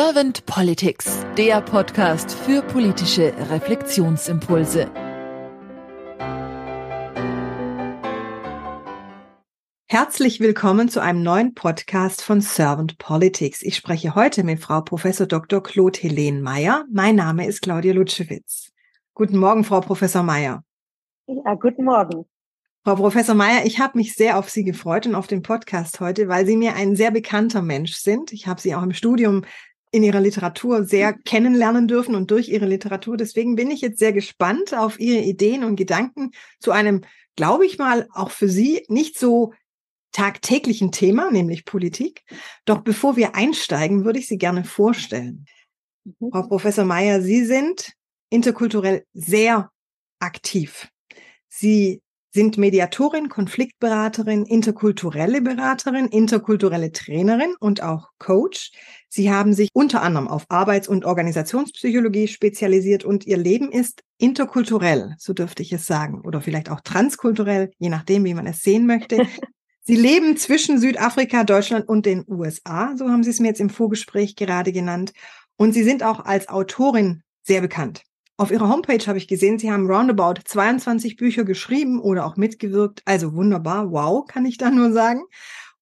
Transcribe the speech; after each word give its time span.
Servant 0.00 0.46
Politics, 0.46 1.26
der 1.36 1.60
Podcast 1.60 2.30
für 2.30 2.62
politische 2.62 3.34
Reflexionsimpulse. 3.50 4.88
Herzlich 9.88 10.38
willkommen 10.38 10.88
zu 10.88 11.02
einem 11.02 11.24
neuen 11.24 11.54
Podcast 11.54 12.22
von 12.22 12.40
Servant 12.40 12.98
Politics. 12.98 13.60
Ich 13.62 13.74
spreche 13.74 14.14
heute 14.14 14.44
mit 14.44 14.60
Frau 14.60 14.82
Professor 14.82 15.26
Dr. 15.26 15.64
Claude 15.64 15.98
Helene 15.98 16.42
Meyer. 16.42 16.84
Mein 16.92 17.16
Name 17.16 17.48
ist 17.48 17.62
Claudia 17.62 17.92
Lutschewitz. 17.92 18.70
Guten 19.14 19.38
Morgen, 19.38 19.64
Frau 19.64 19.80
Professor 19.80 20.22
Meyer. 20.22 20.62
Ja, 21.26 21.54
guten 21.54 21.82
Morgen. 21.82 22.24
Frau 22.84 22.94
Professor 22.94 23.34
Meyer, 23.34 23.66
ich 23.66 23.80
habe 23.80 23.98
mich 23.98 24.14
sehr 24.14 24.38
auf 24.38 24.48
Sie 24.48 24.62
gefreut 24.64 25.06
und 25.06 25.14
auf 25.14 25.26
den 25.26 25.42
Podcast 25.42 26.00
heute, 26.00 26.28
weil 26.28 26.46
Sie 26.46 26.56
mir 26.56 26.74
ein 26.76 26.94
sehr 26.94 27.10
bekannter 27.10 27.60
Mensch 27.60 27.96
sind. 27.96 28.32
Ich 28.32 28.46
habe 28.46 28.60
Sie 28.60 28.74
auch 28.74 28.82
im 28.82 28.94
Studium 28.94 29.42
in 29.90 30.02
Ihrer 30.02 30.20
Literatur 30.20 30.84
sehr 30.84 31.12
kennenlernen 31.12 31.88
dürfen 31.88 32.14
und 32.14 32.30
durch 32.30 32.48
Ihre 32.48 32.66
Literatur. 32.66 33.16
Deswegen 33.16 33.56
bin 33.56 33.70
ich 33.70 33.80
jetzt 33.80 33.98
sehr 33.98 34.12
gespannt 34.12 34.74
auf 34.74 34.98
Ihre 35.00 35.22
Ideen 35.22 35.64
und 35.64 35.76
Gedanken 35.76 36.32
zu 36.60 36.72
einem, 36.72 37.02
glaube 37.36 37.66
ich 37.66 37.78
mal, 37.78 38.08
auch 38.12 38.30
für 38.30 38.48
Sie 38.48 38.84
nicht 38.88 39.18
so 39.18 39.52
tagtäglichen 40.12 40.90
Thema, 40.92 41.30
nämlich 41.30 41.64
Politik. 41.64 42.24
Doch 42.64 42.80
bevor 42.80 43.16
wir 43.16 43.34
einsteigen, 43.34 44.04
würde 44.04 44.18
ich 44.18 44.26
Sie 44.26 44.38
gerne 44.38 44.64
vorstellen. 44.64 45.46
Mhm. 46.04 46.30
Frau 46.30 46.42
Professor 46.42 46.84
Meyer, 46.84 47.20
Sie 47.20 47.44
sind 47.44 47.92
interkulturell 48.30 49.04
sehr 49.12 49.70
aktiv. 50.18 50.88
Sie 51.48 52.02
sind 52.30 52.58
Mediatorin, 52.58 53.28
Konfliktberaterin, 53.28 54.44
interkulturelle 54.44 55.40
Beraterin, 55.40 56.06
interkulturelle 56.06 56.92
Trainerin 56.92 57.54
und 57.58 57.82
auch 57.82 58.10
Coach. 58.18 58.72
Sie 59.08 59.30
haben 59.30 59.54
sich 59.54 59.70
unter 59.72 60.02
anderem 60.02 60.28
auf 60.28 60.44
Arbeits- 60.48 60.88
und 60.88 61.04
Organisationspsychologie 61.04 62.28
spezialisiert 62.28 63.04
und 63.04 63.26
ihr 63.26 63.38
Leben 63.38 63.72
ist 63.72 64.02
interkulturell, 64.18 65.14
so 65.18 65.32
dürfte 65.32 65.62
ich 65.62 65.72
es 65.72 65.86
sagen, 65.86 66.20
oder 66.24 66.40
vielleicht 66.40 66.70
auch 66.70 66.80
transkulturell, 66.82 67.70
je 67.78 67.88
nachdem, 67.88 68.24
wie 68.24 68.34
man 68.34 68.46
es 68.46 68.60
sehen 68.60 68.86
möchte. 68.86 69.26
Sie 69.82 69.96
leben 69.96 70.36
zwischen 70.36 70.78
Südafrika, 70.78 71.44
Deutschland 71.44 71.88
und 71.88 72.04
den 72.04 72.22
USA, 72.28 72.94
so 72.96 73.08
haben 73.08 73.22
Sie 73.22 73.30
es 73.30 73.40
mir 73.40 73.48
jetzt 73.48 73.60
im 73.60 73.70
Vorgespräch 73.70 74.36
gerade 74.36 74.70
genannt. 74.70 75.12
Und 75.56 75.72
Sie 75.72 75.82
sind 75.82 76.02
auch 76.02 76.26
als 76.26 76.50
Autorin 76.50 77.22
sehr 77.42 77.62
bekannt. 77.62 78.02
Auf 78.40 78.52
Ihrer 78.52 78.68
Homepage 78.68 79.04
habe 79.06 79.18
ich 79.18 79.26
gesehen, 79.26 79.58
Sie 79.58 79.70
haben 79.70 79.90
roundabout 79.90 80.40
22 80.44 81.16
Bücher 81.16 81.44
geschrieben 81.44 82.00
oder 82.00 82.24
auch 82.24 82.36
mitgewirkt. 82.36 83.02
Also 83.04 83.34
wunderbar, 83.34 83.90
wow, 83.90 84.24
kann 84.24 84.46
ich 84.46 84.58
da 84.58 84.70
nur 84.70 84.92
sagen. 84.92 85.24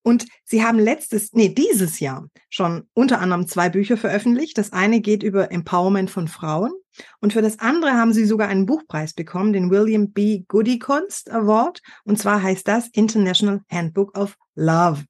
Und 0.01 0.25
Sie 0.43 0.63
haben 0.63 0.79
letztes, 0.79 1.33
nee, 1.33 1.49
dieses 1.49 1.99
Jahr 1.99 2.27
schon 2.49 2.87
unter 2.93 3.19
anderem 3.19 3.47
zwei 3.47 3.69
Bücher 3.69 3.95
veröffentlicht. 3.95 4.57
Das 4.57 4.73
eine 4.73 5.01
geht 5.01 5.21
über 5.21 5.51
Empowerment 5.51 6.09
von 6.09 6.27
Frauen 6.27 6.71
und 7.19 7.33
für 7.33 7.41
das 7.41 7.59
andere 7.59 7.93
haben 7.93 8.13
Sie 8.13 8.25
sogar 8.25 8.47
einen 8.47 8.65
Buchpreis 8.65 9.13
bekommen, 9.13 9.53
den 9.53 9.69
William 9.69 10.11
B. 10.11 10.43
Goody 10.47 10.79
Kunst 10.79 11.29
Award. 11.31 11.81
Und 12.05 12.17
zwar 12.17 12.41
heißt 12.41 12.67
das 12.67 12.87
International 12.87 13.61
Handbook 13.69 14.17
of 14.17 14.35
Love. 14.55 15.03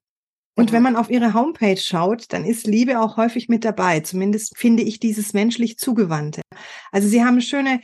Und 0.58 0.72
wenn 0.72 0.82
man 0.82 0.96
auf 0.96 1.08
ihre 1.08 1.34
Homepage 1.34 1.76
schaut, 1.76 2.32
dann 2.32 2.44
ist 2.44 2.66
Liebe 2.66 2.98
auch 2.98 3.16
häufig 3.16 3.48
mit 3.48 3.64
dabei. 3.64 4.00
Zumindest 4.00 4.58
finde 4.58 4.82
ich 4.82 4.98
dieses 4.98 5.32
menschlich 5.32 5.78
zugewandte. 5.78 6.42
Also 6.90 7.06
sie 7.06 7.24
haben 7.24 7.40
schöne, 7.40 7.80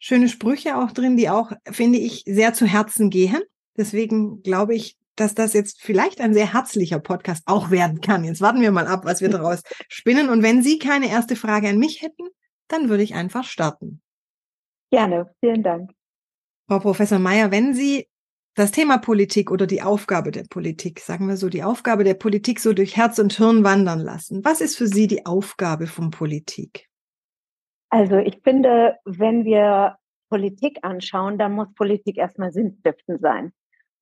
schöne 0.00 0.28
Sprüche 0.28 0.78
auch 0.78 0.90
drin, 0.90 1.16
die 1.16 1.30
auch, 1.30 1.52
finde 1.70 1.98
ich, 1.98 2.24
sehr 2.26 2.54
zu 2.54 2.66
Herzen 2.66 3.10
gehen. 3.10 3.40
Deswegen 3.76 4.42
glaube 4.42 4.74
ich, 4.74 4.96
dass 5.14 5.36
das 5.36 5.52
jetzt 5.52 5.80
vielleicht 5.80 6.20
ein 6.20 6.34
sehr 6.34 6.52
herzlicher 6.52 6.98
Podcast 6.98 7.44
auch 7.46 7.70
werden 7.70 8.00
kann. 8.00 8.24
Jetzt 8.24 8.40
warten 8.40 8.62
wir 8.62 8.72
mal 8.72 8.88
ab, 8.88 9.04
was 9.04 9.20
wir 9.20 9.28
daraus 9.28 9.62
spinnen. 9.88 10.28
Und 10.28 10.42
wenn 10.42 10.60
Sie 10.60 10.80
keine 10.80 11.08
erste 11.08 11.36
Frage 11.36 11.68
an 11.68 11.78
mich 11.78 12.02
hätten, 12.02 12.24
dann 12.66 12.88
würde 12.88 13.04
ich 13.04 13.14
einfach 13.14 13.44
starten. 13.44 14.02
Gerne, 14.90 15.32
vielen 15.38 15.62
Dank. 15.62 15.92
Frau 16.66 16.80
Professor 16.80 17.20
Meyer, 17.20 17.52
wenn 17.52 17.74
Sie 17.74 18.08
das 18.58 18.72
Thema 18.72 18.98
Politik 18.98 19.52
oder 19.52 19.66
die 19.66 19.82
Aufgabe 19.82 20.32
der 20.32 20.44
Politik, 20.50 20.98
sagen 20.98 21.28
wir 21.28 21.36
so, 21.36 21.48
die 21.48 21.62
Aufgabe 21.62 22.02
der 22.02 22.14
Politik 22.14 22.58
so 22.58 22.72
durch 22.72 22.96
Herz 22.96 23.18
und 23.20 23.32
Hirn 23.32 23.62
wandern 23.62 24.00
lassen. 24.00 24.44
Was 24.44 24.60
ist 24.60 24.76
für 24.76 24.88
Sie 24.88 25.06
die 25.06 25.26
Aufgabe 25.26 25.86
von 25.86 26.10
Politik? 26.10 26.88
Also 27.88 28.16
ich 28.16 28.40
finde, 28.42 28.96
wenn 29.04 29.44
wir 29.44 29.96
Politik 30.28 30.78
anschauen, 30.82 31.38
dann 31.38 31.52
muss 31.52 31.72
Politik 31.74 32.18
erstmal 32.18 32.50
sinnstiftend 32.50 33.20
sein. 33.20 33.52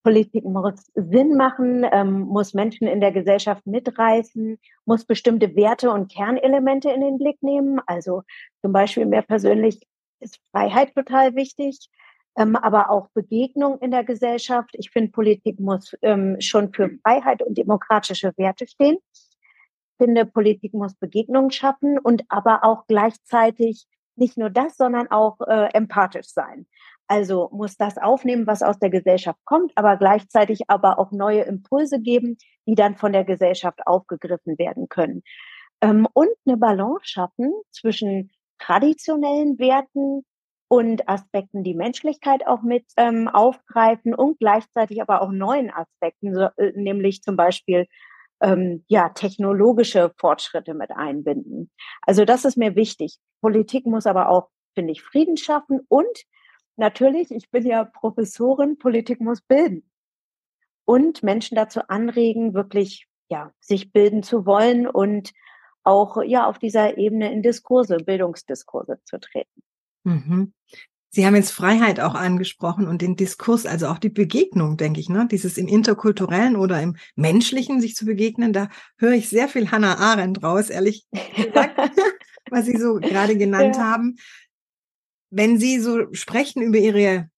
Politik 0.03 0.45
muss 0.45 0.91
Sinn 0.95 1.37
machen, 1.37 1.85
ähm, 1.93 2.21
muss 2.21 2.55
Menschen 2.55 2.87
in 2.87 3.01
der 3.01 3.13
Gesellschaft 3.13 3.67
mitreißen, 3.67 4.59
muss 4.87 5.05
bestimmte 5.05 5.55
Werte 5.55 5.91
und 5.91 6.11
Kernelemente 6.11 6.91
in 6.91 7.03
den 7.03 7.19
Blick 7.19 7.43
nehmen. 7.43 7.81
Also 7.87 8.23
zum 8.63 8.73
Beispiel 8.73 9.05
mir 9.05 9.23
persönlich 9.23 9.81
ist 10.21 10.41
Freiheit 10.51 10.95
total 10.95 11.35
wichtig 11.35 11.91
ähm, 12.37 12.57
aber 12.57 12.91
auch 12.91 13.09
Begegnung 13.15 13.79
in 13.79 13.91
der 13.91 14.05
Gesellschaft. 14.05 14.71
Ich 14.75 14.91
finde, 14.91 15.11
Politik 15.11 15.59
muss 15.59 15.97
ähm, 16.03 16.37
schon 16.41 16.73
für 16.73 16.91
Freiheit 17.03 17.43
und 17.43 17.57
demokratische 17.57 18.33
Werte 18.37 18.67
stehen. 18.67 18.99
Ich 19.13 20.05
finde, 20.05 20.27
Politik 20.27 20.75
muss 20.75 20.95
Begegnungen 20.95 21.51
schaffen 21.51 21.99
und 21.99 22.23
aber 22.29 22.65
auch 22.65 22.87
gleichzeitig 22.87 23.87
nicht 24.17 24.37
nur 24.37 24.51
das, 24.51 24.77
sondern 24.77 25.11
auch 25.11 25.41
äh, 25.41 25.69
empathisch 25.73 26.29
sein. 26.29 26.67
Also 27.09 27.49
muss 27.53 27.77
das 27.77 27.99
aufnehmen, 27.99 28.47
was 28.47 28.63
aus 28.63 28.79
der 28.79 28.91
Gesellschaft 28.91 29.39
kommt, 29.45 29.73
aber 29.77 29.97
gleichzeitig 29.97 30.69
aber 30.69 30.99
auch 30.99 31.13
neue 31.13 31.43
Impulse 31.43 32.01
geben, 32.01 32.37
die 32.67 32.75
dann 32.75 32.97
von 32.97 33.13
der 33.13 33.25
Gesellschaft 33.25 33.87
aufgegriffen 33.87 34.59
werden 34.59 34.89
können. 34.89 35.23
Ähm, 35.81 36.07
und 36.13 36.29
eine 36.47 36.57
Balance 36.57 37.07
schaffen 37.07 37.53
zwischen 37.71 38.31
traditionellen 38.59 39.59
Werten, 39.59 40.25
und 40.69 41.09
Aspekten, 41.09 41.63
die 41.63 41.75
Menschlichkeit 41.75 42.47
auch 42.47 42.63
mit 42.63 42.85
ähm, 42.97 43.29
aufgreifen 43.29 44.15
und 44.15 44.39
gleichzeitig 44.39 45.01
aber 45.01 45.23
auch 45.23 45.31
neuen 45.31 45.71
Aspekten, 45.71 46.35
so, 46.35 46.49
äh, 46.57 46.73
nämlich 46.75 47.23
zum 47.23 47.37
Beispiel 47.37 47.87
ähm, 48.41 48.85
ja 48.89 49.11
technologische 49.11 50.13
Fortschritte 50.19 50.75
mit 50.75 50.91
einbinden. 50.91 51.71
Also 52.03 52.25
das 52.25 52.45
ist 52.45 52.57
mir 52.57 52.75
wichtig. 52.75 53.19
Politik 53.41 53.87
muss 53.87 54.07
aber 54.07 54.29
auch, 54.29 54.49
finde 54.75 54.93
ich, 54.93 55.03
Frieden 55.03 55.37
schaffen 55.37 55.81
und 55.89 56.25
natürlich, 56.77 57.31
ich 57.31 57.51
bin 57.51 57.65
ja 57.67 57.85
Professorin, 57.85 58.79
Politik 58.79 59.21
muss 59.21 59.41
bilden 59.41 59.89
und 60.85 61.23
Menschen 61.23 61.55
dazu 61.55 61.81
anregen, 61.89 62.55
wirklich 62.55 63.07
ja 63.29 63.53
sich 63.61 63.93
bilden 63.93 64.23
zu 64.23 64.47
wollen 64.47 64.87
und 64.87 65.33
auch 65.85 66.23
ja 66.25 66.47
auf 66.47 66.59
dieser 66.59 66.99
Ebene 66.99 67.33
in 67.33 67.43
Diskurse, 67.43 67.99
Bildungsdiskurse 67.99 68.99
zu 69.05 69.21
treten. 69.21 69.63
Mhm. 70.07 70.53
Sie 71.11 71.25
haben 71.25 71.35
jetzt 71.35 71.51
Freiheit 71.51 71.99
auch 71.99 72.15
angesprochen 72.15 72.87
und 72.87 73.01
den 73.01 73.17
Diskurs, 73.17 73.65
also 73.65 73.87
auch 73.87 73.99
die 73.99 74.11
Begegnung, 74.11 74.77
denke 74.77 75.01
ich, 75.01 75.09
ne? 75.09 75.27
Dieses 75.31 75.57
im 75.57 75.67
interkulturellen 75.67 76.57
oder 76.57 76.81
im 76.83 76.97
menschlichen 77.15 77.81
sich 77.81 77.95
zu 77.97 78.05
begegnen, 78.05 78.53
da 78.53 78.69
höre 78.99 79.13
ich 79.13 79.29
sehr 79.29 79.49
viel 79.49 79.71
Hannah 79.71 79.97
Arendt 79.97 80.43
raus, 80.43 80.69
ehrlich 80.69 81.07
gesagt, 81.35 81.75
was 82.51 82.67
Sie 82.67 82.77
so 82.77 82.97
gerade 82.97 83.37
genannt 83.37 83.77
ja. 83.77 83.83
haben. 83.83 84.17
Wenn 85.31 85.59
Sie 85.59 85.81
so 85.81 86.13
sprechen 86.13 86.63
über 86.63 86.79
Ihre 86.79 87.31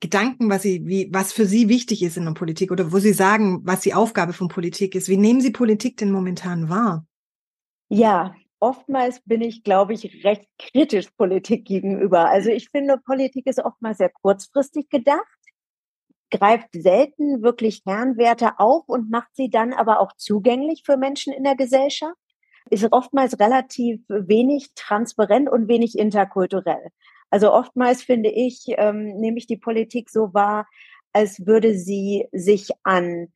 Gedanken, 0.00 0.48
was 0.48 0.62
Sie, 0.62 0.86
wie, 0.86 1.08
was 1.12 1.32
für 1.32 1.46
Sie 1.46 1.68
wichtig 1.68 2.02
ist 2.02 2.16
in 2.16 2.24
der 2.24 2.32
Politik 2.32 2.70
oder 2.70 2.92
wo 2.92 2.98
Sie 3.00 3.12
sagen, 3.12 3.62
was 3.64 3.80
die 3.80 3.94
Aufgabe 3.94 4.32
von 4.32 4.48
Politik 4.48 4.94
ist, 4.94 5.08
wie 5.08 5.16
nehmen 5.16 5.40
Sie 5.40 5.50
Politik 5.50 5.96
denn 5.96 6.12
momentan 6.12 6.68
wahr? 6.68 7.04
Ja, 7.88 8.34
oftmals 8.64 9.20
bin 9.20 9.42
ich, 9.42 9.62
glaube 9.62 9.92
ich, 9.92 10.24
recht 10.24 10.48
kritisch 10.58 11.10
Politik 11.10 11.66
gegenüber. 11.66 12.30
Also 12.30 12.48
ich 12.48 12.70
finde, 12.70 12.96
Politik 12.96 13.46
ist 13.46 13.62
oftmals 13.62 13.98
sehr 13.98 14.08
kurzfristig 14.08 14.88
gedacht, 14.88 15.20
greift 16.30 16.70
selten 16.72 17.42
wirklich 17.42 17.84
Kernwerte 17.84 18.58
auf 18.58 18.88
und 18.88 19.10
macht 19.10 19.28
sie 19.34 19.50
dann 19.50 19.74
aber 19.74 20.00
auch 20.00 20.12
zugänglich 20.16 20.82
für 20.86 20.96
Menschen 20.96 21.34
in 21.34 21.44
der 21.44 21.56
Gesellschaft, 21.56 22.16
ist 22.70 22.90
oftmals 22.90 23.38
relativ 23.38 24.00
wenig 24.08 24.70
transparent 24.74 25.50
und 25.50 25.68
wenig 25.68 25.98
interkulturell. 25.98 26.88
Also 27.28 27.52
oftmals 27.52 28.02
finde 28.02 28.30
ich, 28.30 28.64
ähm, 28.68 29.20
nehme 29.20 29.36
ich 29.36 29.46
die 29.46 29.58
Politik 29.58 30.08
so 30.08 30.32
wahr, 30.32 30.66
als 31.12 31.46
würde 31.46 31.74
sie 31.74 32.26
sich 32.32 32.70
an 32.82 33.28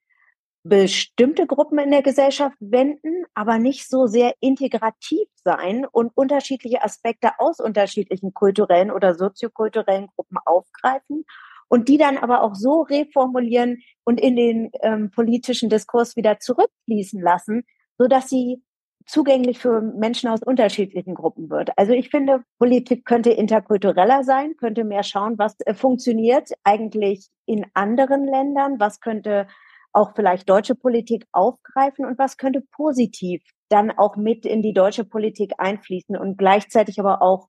bestimmte 0.68 1.46
Gruppen 1.46 1.78
in 1.78 1.90
der 1.90 2.02
Gesellschaft 2.02 2.56
wenden, 2.60 3.24
aber 3.34 3.58
nicht 3.58 3.88
so 3.88 4.06
sehr 4.06 4.34
integrativ 4.40 5.28
sein 5.42 5.86
und 5.90 6.12
unterschiedliche 6.14 6.84
Aspekte 6.84 7.30
aus 7.38 7.60
unterschiedlichen 7.60 8.34
kulturellen 8.34 8.90
oder 8.90 9.14
soziokulturellen 9.14 10.08
Gruppen 10.14 10.38
aufgreifen 10.44 11.24
und 11.68 11.88
die 11.88 11.98
dann 11.98 12.18
aber 12.18 12.42
auch 12.42 12.54
so 12.54 12.82
reformulieren 12.82 13.78
und 14.04 14.20
in 14.20 14.36
den 14.36 14.70
ähm, 14.82 15.10
politischen 15.10 15.70
Diskurs 15.70 16.16
wieder 16.16 16.38
zurückfließen 16.38 17.20
lassen, 17.20 17.64
so 17.98 18.06
dass 18.06 18.28
sie 18.28 18.62
zugänglich 19.06 19.58
für 19.58 19.80
Menschen 19.80 20.28
aus 20.28 20.42
unterschiedlichen 20.42 21.14
Gruppen 21.14 21.48
wird. 21.48 21.70
Also 21.76 21.92
ich 21.92 22.10
finde, 22.10 22.44
Politik 22.58 23.06
könnte 23.06 23.30
interkultureller 23.30 24.22
sein, 24.22 24.54
könnte 24.58 24.84
mehr 24.84 25.02
schauen, 25.02 25.38
was 25.38 25.56
äh, 25.60 25.72
funktioniert 25.74 26.50
eigentlich 26.62 27.28
in 27.46 27.64
anderen 27.74 28.26
Ländern, 28.26 28.78
was 28.78 29.00
könnte 29.00 29.46
auch 29.92 30.14
vielleicht 30.14 30.48
deutsche 30.48 30.74
Politik 30.74 31.26
aufgreifen 31.32 32.04
und 32.04 32.18
was 32.18 32.36
könnte 32.36 32.62
positiv 32.72 33.42
dann 33.68 33.90
auch 33.90 34.16
mit 34.16 34.46
in 34.46 34.62
die 34.62 34.72
deutsche 34.72 35.04
Politik 35.04 35.52
einfließen 35.58 36.16
und 36.16 36.38
gleichzeitig 36.38 37.00
aber 37.00 37.22
auch 37.22 37.48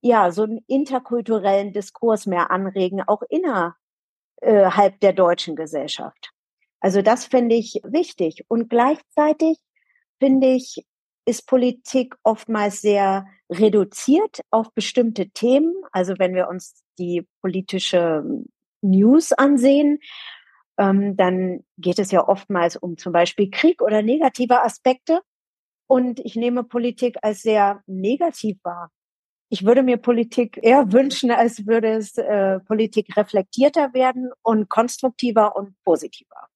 ja 0.00 0.30
so 0.30 0.42
einen 0.44 0.60
interkulturellen 0.66 1.72
Diskurs 1.72 2.26
mehr 2.26 2.50
anregen, 2.50 3.02
auch 3.02 3.22
innerhalb 3.28 5.00
der 5.00 5.12
deutschen 5.12 5.56
Gesellschaft. 5.56 6.30
Also 6.80 7.02
das 7.02 7.24
finde 7.24 7.54
ich 7.54 7.80
wichtig 7.84 8.44
und 8.48 8.68
gleichzeitig 8.68 9.58
finde 10.18 10.48
ich 10.48 10.84
ist 11.26 11.46
Politik 11.46 12.14
oftmals 12.22 12.82
sehr 12.82 13.26
reduziert 13.50 14.42
auf 14.50 14.72
bestimmte 14.74 15.30
Themen. 15.30 15.72
Also 15.90 16.14
wenn 16.18 16.34
wir 16.34 16.48
uns 16.48 16.82
die 16.98 17.26
politische 17.40 18.22
News 18.82 19.32
ansehen, 19.32 20.00
ähm, 20.78 21.16
dann 21.16 21.64
geht 21.78 21.98
es 21.98 22.10
ja 22.10 22.26
oftmals 22.26 22.76
um 22.76 22.96
zum 22.96 23.12
Beispiel 23.12 23.50
Krieg 23.50 23.82
oder 23.82 24.02
negative 24.02 24.62
Aspekte. 24.62 25.20
Und 25.86 26.20
ich 26.20 26.34
nehme 26.34 26.64
Politik 26.64 27.16
als 27.22 27.42
sehr 27.42 27.82
negativ 27.86 28.56
wahr. 28.62 28.90
Ich 29.50 29.64
würde 29.64 29.82
mir 29.82 29.98
Politik 29.98 30.58
eher 30.62 30.92
wünschen, 30.92 31.30
als 31.30 31.66
würde 31.66 31.94
es 31.94 32.16
äh, 32.18 32.60
Politik 32.60 33.16
reflektierter 33.16 33.92
werden 33.94 34.30
und 34.42 34.68
konstruktiver 34.68 35.56
und 35.56 35.74
positiver. 35.84 36.48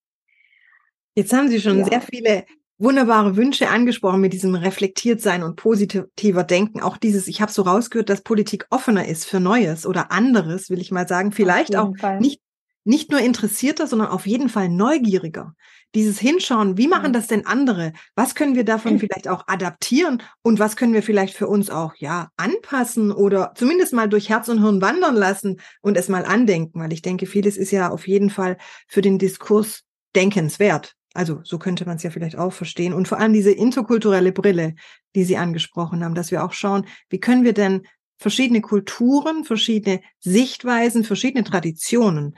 Jetzt 1.14 1.32
haben 1.32 1.48
Sie 1.48 1.60
schon 1.60 1.78
ja. 1.78 1.84
sehr 1.84 2.00
viele 2.00 2.44
wunderbare 2.78 3.36
Wünsche 3.36 3.68
angesprochen 3.68 4.20
mit 4.20 4.32
diesem 4.32 4.54
reflektiert 4.54 5.20
sein 5.20 5.42
und 5.42 5.56
positiver 5.56 6.44
Denken. 6.44 6.80
Auch 6.80 6.96
dieses, 6.96 7.26
ich 7.26 7.40
habe 7.40 7.50
so 7.50 7.62
rausgehört, 7.62 8.08
dass 8.08 8.22
Politik 8.22 8.66
offener 8.70 9.06
ist 9.06 9.24
für 9.24 9.40
Neues 9.40 9.84
oder 9.84 10.12
anderes, 10.12 10.70
will 10.70 10.80
ich 10.80 10.92
mal 10.92 11.08
sagen. 11.08 11.32
Vielleicht 11.32 11.74
auch 11.76 11.96
Fall. 11.96 12.20
nicht 12.20 12.40
nicht 12.88 13.10
nur 13.10 13.20
interessierter, 13.20 13.86
sondern 13.86 14.08
auf 14.08 14.26
jeden 14.26 14.48
Fall 14.48 14.70
neugieriger. 14.70 15.54
Dieses 15.94 16.18
Hinschauen, 16.18 16.78
wie 16.78 16.88
machen 16.88 17.12
das 17.12 17.26
denn 17.26 17.44
andere? 17.44 17.92
Was 18.14 18.34
können 18.34 18.54
wir 18.54 18.64
davon 18.64 18.98
vielleicht 18.98 19.28
auch 19.28 19.44
adaptieren 19.46 20.22
und 20.42 20.58
was 20.58 20.74
können 20.74 20.94
wir 20.94 21.02
vielleicht 21.02 21.34
für 21.34 21.48
uns 21.48 21.68
auch, 21.68 21.94
ja, 21.96 22.30
anpassen 22.38 23.12
oder 23.12 23.52
zumindest 23.54 23.92
mal 23.92 24.08
durch 24.08 24.30
Herz 24.30 24.48
und 24.48 24.62
Hirn 24.62 24.80
wandern 24.80 25.16
lassen 25.16 25.60
und 25.82 25.98
es 25.98 26.08
mal 26.08 26.24
andenken, 26.24 26.80
weil 26.80 26.94
ich 26.94 27.02
denke, 27.02 27.26
vieles 27.26 27.58
ist 27.58 27.72
ja 27.72 27.90
auf 27.90 28.08
jeden 28.08 28.30
Fall 28.30 28.56
für 28.86 29.02
den 29.02 29.18
Diskurs 29.18 29.82
denkenswert. 30.16 30.94
Also 31.12 31.40
so 31.44 31.58
könnte 31.58 31.84
man 31.84 31.96
es 31.96 32.02
ja 32.02 32.10
vielleicht 32.10 32.38
auch 32.38 32.54
verstehen. 32.54 32.94
Und 32.94 33.06
vor 33.06 33.18
allem 33.18 33.34
diese 33.34 33.52
interkulturelle 33.52 34.32
Brille, 34.32 34.74
die 35.14 35.24
Sie 35.24 35.36
angesprochen 35.36 36.02
haben, 36.02 36.14
dass 36.14 36.30
wir 36.30 36.42
auch 36.42 36.52
schauen, 36.54 36.86
wie 37.10 37.20
können 37.20 37.44
wir 37.44 37.52
denn 37.52 37.86
verschiedene 38.16 38.62
Kulturen, 38.62 39.44
verschiedene 39.44 40.00
Sichtweisen, 40.20 41.04
verschiedene 41.04 41.44
Traditionen 41.44 42.34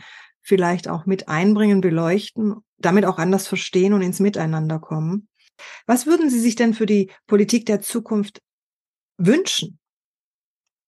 vielleicht 0.50 0.88
auch 0.88 1.06
mit 1.06 1.29
einbringen, 1.29 1.81
beleuchten, 1.81 2.56
damit 2.79 3.06
auch 3.06 3.19
anders 3.19 3.47
verstehen 3.47 3.93
und 3.93 4.02
ins 4.02 4.19
Miteinander 4.19 4.81
kommen. 4.81 5.29
Was 5.87 6.06
würden 6.06 6.29
Sie 6.29 6.41
sich 6.41 6.56
denn 6.56 6.75
für 6.75 6.87
die 6.87 7.12
Politik 7.29 7.67
der 7.67 7.81
Zukunft 7.81 8.41
wünschen? 9.17 9.79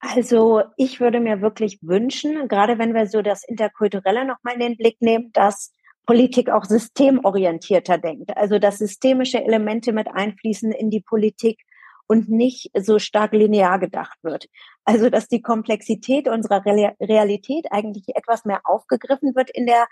Also 0.00 0.64
ich 0.76 0.98
würde 0.98 1.20
mir 1.20 1.42
wirklich 1.42 1.78
wünschen, 1.80 2.48
gerade 2.48 2.76
wenn 2.80 2.92
wir 2.92 3.06
so 3.06 3.22
das 3.22 3.44
Interkulturelle 3.46 4.24
nochmal 4.24 4.54
in 4.54 4.60
den 4.60 4.76
Blick 4.76 4.96
nehmen, 5.00 5.30
dass 5.32 5.72
Politik 6.06 6.50
auch 6.50 6.64
systemorientierter 6.64 7.98
denkt, 7.98 8.36
also 8.36 8.58
dass 8.58 8.78
systemische 8.78 9.44
Elemente 9.44 9.92
mit 9.92 10.08
einfließen 10.08 10.72
in 10.72 10.90
die 10.90 11.02
Politik 11.02 11.60
und 12.12 12.28
nicht 12.28 12.70
so 12.78 12.98
stark 12.98 13.32
linear 13.32 13.78
gedacht 13.78 14.18
wird. 14.22 14.46
Also 14.84 15.08
dass 15.08 15.28
die 15.28 15.40
Komplexität 15.40 16.28
unserer 16.28 16.62
Realität 16.66 17.68
eigentlich 17.70 18.04
etwas 18.14 18.44
mehr 18.44 18.60
aufgegriffen 18.64 19.34
wird 19.34 19.48
in 19.48 19.64
der 19.64 19.86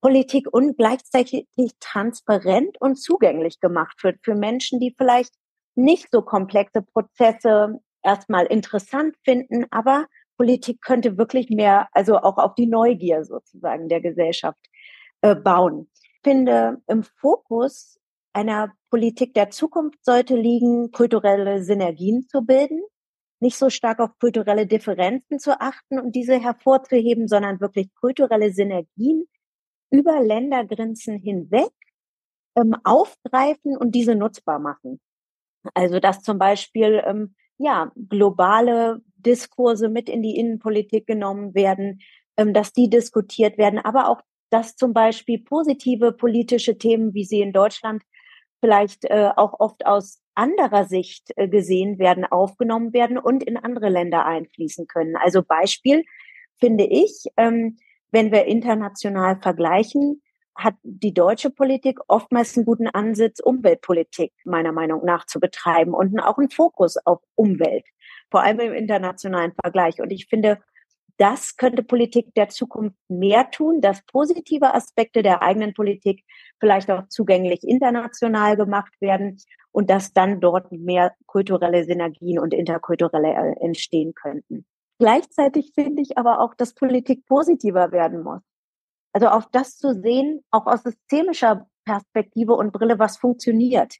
Politik 0.00 0.46
und 0.52 0.76
gleichzeitig 0.76 1.48
transparent 1.80 2.80
und 2.80 3.02
zugänglich 3.02 3.58
gemacht 3.58 4.04
wird 4.04 4.20
für 4.22 4.36
Menschen, 4.36 4.78
die 4.78 4.94
vielleicht 4.96 5.34
nicht 5.74 6.06
so 6.12 6.22
komplexe 6.22 6.82
Prozesse 6.82 7.80
erstmal 8.04 8.46
interessant 8.46 9.16
finden, 9.24 9.66
aber 9.72 10.06
Politik 10.36 10.80
könnte 10.80 11.18
wirklich 11.18 11.50
mehr, 11.50 11.88
also 11.90 12.18
auch 12.18 12.38
auf 12.38 12.54
die 12.54 12.68
Neugier 12.68 13.24
sozusagen 13.24 13.88
der 13.88 14.00
Gesellschaft 14.00 14.64
äh, 15.22 15.34
bauen. 15.34 15.90
Ich 15.94 16.20
finde, 16.22 16.80
im 16.86 17.02
Fokus 17.02 17.99
einer 18.32 18.72
Politik 18.90 19.34
der 19.34 19.50
Zukunft 19.50 20.04
sollte 20.04 20.36
liegen, 20.36 20.90
kulturelle 20.90 21.62
Synergien 21.62 22.26
zu 22.28 22.42
bilden, 22.42 22.82
nicht 23.40 23.56
so 23.56 23.70
stark 23.70 24.00
auf 24.00 24.18
kulturelle 24.18 24.66
Differenzen 24.66 25.38
zu 25.38 25.60
achten 25.60 25.98
und 25.98 26.14
diese 26.14 26.38
hervorzuheben, 26.38 27.26
sondern 27.26 27.60
wirklich 27.60 27.94
kulturelle 27.94 28.52
Synergien 28.52 29.24
über 29.90 30.20
Ländergrenzen 30.20 31.18
hinweg 31.18 31.72
ähm, 32.56 32.76
aufgreifen 32.84 33.76
und 33.76 33.92
diese 33.94 34.14
nutzbar 34.14 34.58
machen. 34.58 35.00
Also 35.74 36.00
dass 36.00 36.22
zum 36.22 36.38
Beispiel 36.38 37.02
ähm, 37.04 37.34
ja 37.58 37.92
globale 38.08 39.02
Diskurse 39.16 39.88
mit 39.88 40.08
in 40.08 40.22
die 40.22 40.36
Innenpolitik 40.36 41.06
genommen 41.06 41.54
werden, 41.54 42.00
ähm, 42.36 42.54
dass 42.54 42.72
die 42.72 42.88
diskutiert 42.88 43.58
werden, 43.58 43.78
aber 43.78 44.08
auch 44.08 44.22
dass 44.50 44.76
zum 44.76 44.92
Beispiel 44.92 45.38
positive 45.38 46.12
politische 46.12 46.76
Themen, 46.76 47.14
wie 47.14 47.24
sie 47.24 47.40
in 47.40 47.52
Deutschland 47.52 48.02
vielleicht 48.60 49.04
äh, 49.04 49.30
auch 49.36 49.58
oft 49.58 49.86
aus 49.86 50.20
anderer 50.34 50.84
Sicht 50.84 51.32
äh, 51.36 51.48
gesehen 51.48 51.98
werden, 51.98 52.24
aufgenommen 52.24 52.92
werden 52.92 53.18
und 53.18 53.42
in 53.42 53.56
andere 53.56 53.88
Länder 53.88 54.24
einfließen 54.24 54.86
können. 54.86 55.16
Also 55.16 55.42
Beispiel 55.42 56.04
finde 56.58 56.84
ich, 56.84 57.24
ähm, 57.36 57.78
wenn 58.10 58.32
wir 58.32 58.44
international 58.46 59.40
vergleichen, 59.40 60.22
hat 60.54 60.74
die 60.82 61.14
deutsche 61.14 61.50
Politik 61.50 61.98
oftmals 62.08 62.56
einen 62.56 62.66
guten 62.66 62.88
Ansatz, 62.88 63.40
Umweltpolitik 63.40 64.32
meiner 64.44 64.72
Meinung 64.72 65.04
nach 65.04 65.24
zu 65.26 65.40
betreiben 65.40 65.94
und 65.94 66.18
auch 66.20 66.38
einen 66.38 66.50
Fokus 66.50 66.96
auf 67.04 67.20
Umwelt, 67.34 67.86
vor 68.30 68.42
allem 68.42 68.60
im 68.60 68.74
internationalen 68.74 69.52
Vergleich. 69.62 70.00
Und 70.00 70.10
ich 70.10 70.26
finde, 70.26 70.58
das 71.20 71.56
könnte 71.56 71.82
Politik 71.82 72.34
der 72.34 72.48
Zukunft 72.48 72.96
mehr 73.08 73.50
tun, 73.50 73.82
dass 73.82 74.02
positive 74.06 74.74
Aspekte 74.74 75.22
der 75.22 75.42
eigenen 75.42 75.74
Politik 75.74 76.24
vielleicht 76.58 76.90
auch 76.90 77.08
zugänglich 77.08 77.62
international 77.62 78.56
gemacht 78.56 78.92
werden 79.00 79.36
und 79.70 79.90
dass 79.90 80.14
dann 80.14 80.40
dort 80.40 80.72
mehr 80.72 81.14
kulturelle 81.26 81.84
Synergien 81.84 82.38
und 82.38 82.54
interkulturelle 82.54 83.28
äh, 83.34 83.64
entstehen 83.64 84.14
könnten. 84.14 84.64
Gleichzeitig 84.98 85.72
finde 85.74 86.00
ich 86.00 86.16
aber 86.16 86.40
auch, 86.40 86.54
dass 86.54 86.72
Politik 86.74 87.26
positiver 87.26 87.92
werden 87.92 88.22
muss. 88.22 88.40
Also 89.12 89.28
auf 89.28 89.46
das 89.52 89.76
zu 89.76 89.92
sehen, 89.92 90.42
auch 90.50 90.66
aus 90.66 90.84
systemischer 90.84 91.66
Perspektive 91.84 92.54
und 92.54 92.72
Brille, 92.72 92.98
was 92.98 93.18
funktioniert. 93.18 93.96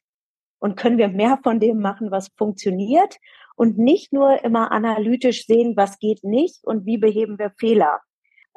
Und 0.59 0.75
können 0.75 0.97
wir 0.97 1.07
mehr 1.07 1.39
von 1.43 1.59
dem 1.59 1.81
machen, 1.81 2.09
was 2.09 2.29
funktioniert 2.35 3.17
und 3.61 3.77
nicht 3.77 4.11
nur 4.11 4.43
immer 4.43 4.71
analytisch 4.71 5.45
sehen, 5.45 5.73
was 5.77 5.99
geht 5.99 6.23
nicht 6.23 6.65
und 6.65 6.87
wie 6.87 6.97
beheben 6.97 7.37
wir 7.37 7.51
Fehler, 7.59 7.99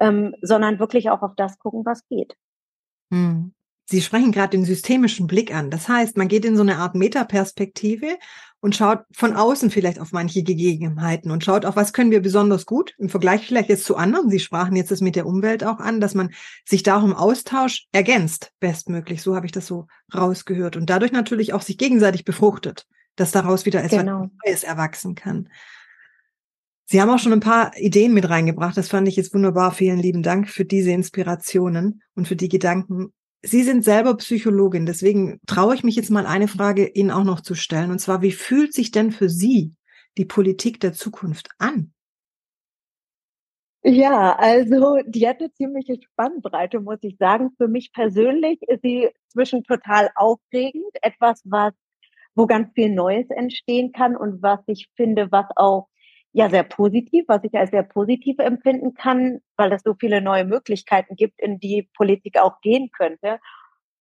ähm, 0.01 0.35
sondern 0.41 0.79
wirklich 0.79 1.11
auch 1.11 1.21
auf 1.21 1.33
das 1.37 1.59
gucken, 1.59 1.85
was 1.85 2.09
geht. 2.09 2.35
Hm. 3.13 3.53
Sie 3.85 4.01
sprechen 4.01 4.33
gerade 4.33 4.57
den 4.57 4.65
systemischen 4.65 5.27
Blick 5.27 5.55
an. 5.55 5.71
Das 5.71 5.91
heißt, 5.91 6.17
man 6.17 6.29
geht 6.29 6.47
in 6.47 6.57
so 6.57 6.63
eine 6.63 6.79
Art 6.79 6.95
Metaperspektive 6.95 8.17
und 8.61 8.77
schaut 8.77 9.01
von 9.13 9.37
außen 9.37 9.69
vielleicht 9.71 10.01
auf 10.01 10.13
manche 10.13 10.43
Gegebenheiten 10.43 11.31
und 11.31 11.45
schaut 11.45 11.67
auch, 11.67 11.77
was 11.77 11.93
können 11.93 12.11
wir 12.11 12.23
besonders 12.23 12.65
gut 12.65 12.95
im 12.97 13.11
Vergleich 13.11 13.47
vielleicht 13.47 13.69
jetzt 13.69 13.85
zu 13.85 13.97
anderen. 13.97 14.31
Sie 14.31 14.41
sprachen 14.41 14.75
jetzt 14.75 14.91
das 14.91 15.03
mit 15.03 15.17
der 15.17 15.27
Umwelt 15.27 15.65
auch 15.65 15.81
an, 15.81 16.01
dass 16.01 16.15
man 16.15 16.31
sich 16.65 16.83
darum 16.83 17.13
Austausch 17.13 17.89
ergänzt, 17.93 18.53
bestmöglich. 18.59 19.21
So 19.21 19.37
habe 19.37 19.45
ich 19.45 19.53
das 19.53 19.67
so 19.67 19.87
rausgehört 20.15 20.77
und 20.77 20.89
dadurch 20.89 21.13
natürlich 21.13 21.53
auch 21.53 21.61
sich 21.61 21.77
gegenseitig 21.77 22.25
befruchtet 22.25 22.87
dass 23.17 23.33
daraus 23.33 23.67
wieder 23.67 23.83
etwas 23.83 24.01
genau. 24.01 24.31
Neues 24.45 24.65
erwachsen 24.65 25.15
kann. 25.15 25.49
Sie 26.87 27.01
haben 27.01 27.11
auch 27.11 27.19
schon 27.19 27.33
ein 27.33 27.41
paar 27.41 27.77
Ideen 27.77 28.13
mit 28.13 28.29
reingebracht. 28.29 28.77
Das 28.77 28.89
fand 28.89 29.09
ich 29.09 29.17
jetzt 29.17 29.33
wunderbar. 29.33 29.73
Vielen 29.73 29.99
lieben 29.99 30.23
Dank 30.23 30.49
für 30.49 30.65
diese 30.65 30.91
Inspirationen 30.91 32.03
und 32.15 32.29
für 32.29 32.37
die 32.37 32.49
Gedanken. 32.49 33.13
Sie 33.43 33.63
sind 33.63 33.85
selber 33.85 34.17
Psychologin, 34.17 34.87
deswegen 34.87 35.39
traue 35.47 35.75
ich 35.75 35.85
mich 35.85 35.97
jetzt 35.97 36.11
mal 36.11 36.27
eine 36.27 36.49
Frage 36.49 36.87
Ihnen 36.87 37.11
auch 37.11 37.25
noch 37.25 37.41
zu 37.41 37.55
stellen. 37.55 37.91
Und 37.91 37.99
zwar, 37.99 38.23
wie 38.23 38.33
fühlt 38.33 38.73
sich 38.73 38.91
denn 38.91 39.13
für 39.13 39.29
Sie 39.29 39.75
die 40.17 40.25
Politik 40.25 40.81
der 40.81 40.93
Zukunft 40.93 41.51
an? 41.59 41.93
Ja, 43.87 44.35
also 44.37 45.01
die 45.07 45.29
hat 45.29 45.41
eine 45.41 45.53
ziemliche 45.53 46.01
Spannbreite, 46.01 46.81
muss 46.81 47.01
ich 47.03 47.19
sagen. 47.19 47.51
Für 47.59 47.69
mich 47.69 47.93
persönlich 47.93 48.63
ist 48.63 48.81
sie 48.81 49.11
zwischen 49.29 49.63
total 49.63 50.09
aufregend, 50.15 50.91
etwas, 51.03 51.43
was 51.45 51.75
wo 52.35 52.47
ganz 52.47 52.73
viel 52.75 52.91
Neues 52.91 53.29
entstehen 53.31 53.93
kann 53.93 54.17
und 54.17 54.43
was 54.43 54.61
ich 54.67 54.89
finde, 54.97 55.31
was 55.31 55.47
auch 55.57 55.89
ja 56.33 56.51
sehr 56.51 56.65
positiv, 56.65 57.25
was 57.29 57.45
ich 57.45 57.55
als 57.55 57.71
sehr 57.71 57.85
positiv 57.85 58.39
empfinden 58.41 58.95
kann, 58.95 59.41
weil 59.57 59.73
es 59.73 59.83
so 59.83 59.95
viele 59.99 60.21
neue 60.21 60.45
Möglichkeiten 60.45 61.15
gibt, 61.15 61.41
in 61.41 61.61
die 61.61 61.89
Politik 61.97 62.39
auch 62.39 62.61
gehen 62.61 62.91
könnte. 62.91 63.39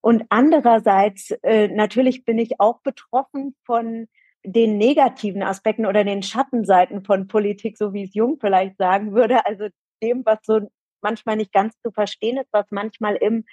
Und 0.02 0.26
andererseits, 0.30 1.32
äh, 1.44 1.68
natürlich 1.68 2.26
bin 2.26 2.40
ich 2.40 2.60
auch 2.60 2.82
betroffen 2.82 3.56
von 3.66 4.08
den 4.44 4.78
negativen 4.78 5.44
Aspekten 5.44 5.86
oder 5.86 6.04
den 6.04 6.24
Schattenseiten 6.24 7.06
von 7.06 7.28
Politik, 7.28 7.78
so 7.78 7.94
wie 7.94 8.04
es 8.04 8.16
Jung 8.16 8.38
vielleicht 8.42 8.78
sagen 8.78 9.14
würde, 9.14 9.46
also 9.46 9.68
dem, 10.02 10.26
was 10.26 10.40
so 10.44 10.60
manchmal 11.02 11.38
nicht 11.38 11.54
ganz 11.54 11.80
zu 11.82 11.92
verstehen 11.92 12.38
ist, 12.38 12.50
was 12.52 12.66
manchmal 12.72 13.16
im 13.16 13.46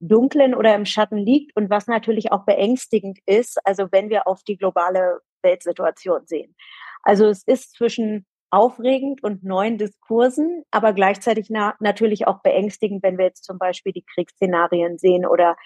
Dunklen 0.00 0.54
oder 0.54 0.74
im 0.74 0.84
Schatten 0.84 1.16
liegt 1.16 1.56
und 1.56 1.70
was 1.70 1.86
natürlich 1.86 2.32
auch 2.32 2.44
beängstigend 2.44 3.18
ist, 3.26 3.58
also 3.64 3.88
wenn 3.90 4.10
wir 4.10 4.26
auf 4.26 4.42
die 4.44 4.56
globale 4.56 5.20
Weltsituation 5.42 6.26
sehen. 6.26 6.54
Also 7.02 7.26
es 7.26 7.42
ist 7.44 7.74
zwischen 7.74 8.26
aufregend 8.50 9.22
und 9.22 9.44
neuen 9.44 9.76
Diskursen, 9.76 10.62
aber 10.70 10.92
gleichzeitig 10.92 11.48
na 11.50 11.74
natürlich 11.80 12.26
auch 12.26 12.40
beängstigend, 12.42 13.02
wenn 13.02 13.18
wir 13.18 13.26
jetzt 13.26 13.44
zum 13.44 13.58
Beispiel 13.58 13.92
die 13.92 14.04
Kriegsszenarien 14.14 14.98
sehen 14.98 15.26
oder 15.26 15.56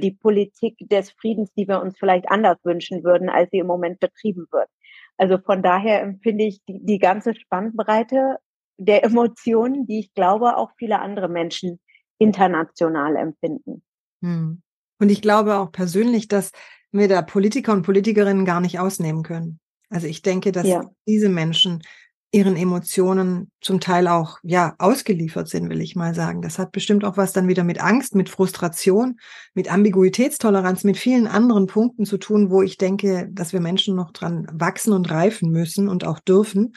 die 0.00 0.12
Politik 0.12 0.76
des 0.78 1.10
Friedens, 1.10 1.52
die 1.54 1.66
wir 1.66 1.80
uns 1.80 1.98
vielleicht 1.98 2.30
anders 2.30 2.58
wünschen 2.62 3.02
würden, 3.02 3.28
als 3.28 3.50
sie 3.50 3.58
im 3.58 3.66
Moment 3.66 3.98
betrieben 3.98 4.46
wird. 4.52 4.68
Also 5.16 5.38
von 5.38 5.62
daher 5.62 6.00
empfinde 6.00 6.44
ich 6.44 6.64
die, 6.68 6.78
die 6.84 7.00
ganze 7.00 7.34
Spannbreite 7.34 8.36
der 8.76 9.02
Emotionen, 9.02 9.86
die 9.86 9.98
ich 9.98 10.14
glaube 10.14 10.56
auch 10.56 10.70
viele 10.78 11.00
andere 11.00 11.28
Menschen 11.28 11.80
international 12.18 13.16
empfinden. 13.16 13.82
Hm. 14.22 14.62
Und 15.00 15.08
ich 15.10 15.22
glaube 15.22 15.56
auch 15.58 15.72
persönlich, 15.72 16.28
dass 16.28 16.50
wir 16.90 17.08
da 17.08 17.22
Politiker 17.22 17.72
und 17.72 17.82
Politikerinnen 17.82 18.44
gar 18.44 18.60
nicht 18.60 18.78
ausnehmen 18.78 19.22
können. 19.22 19.60
Also 19.90 20.06
ich 20.06 20.22
denke, 20.22 20.52
dass 20.52 20.66
ja. 20.66 20.84
diese 21.06 21.28
Menschen 21.28 21.82
ihren 22.30 22.56
Emotionen 22.56 23.50
zum 23.62 23.80
Teil 23.80 24.06
auch, 24.06 24.38
ja, 24.42 24.74
ausgeliefert 24.78 25.48
sind, 25.48 25.70
will 25.70 25.80
ich 25.80 25.96
mal 25.96 26.14
sagen. 26.14 26.42
Das 26.42 26.58
hat 26.58 26.72
bestimmt 26.72 27.04
auch 27.04 27.16
was 27.16 27.32
dann 27.32 27.48
wieder 27.48 27.64
mit 27.64 27.80
Angst, 27.80 28.14
mit 28.14 28.28
Frustration, 28.28 29.18
mit 29.54 29.72
Ambiguitätstoleranz, 29.72 30.84
mit 30.84 30.98
vielen 30.98 31.26
anderen 31.26 31.66
Punkten 31.66 32.04
zu 32.04 32.18
tun, 32.18 32.50
wo 32.50 32.60
ich 32.60 32.76
denke, 32.76 33.28
dass 33.32 33.54
wir 33.54 33.60
Menschen 33.60 33.96
noch 33.96 34.10
dran 34.10 34.46
wachsen 34.52 34.92
und 34.92 35.10
reifen 35.10 35.50
müssen 35.50 35.88
und 35.88 36.04
auch 36.04 36.18
dürfen. 36.18 36.74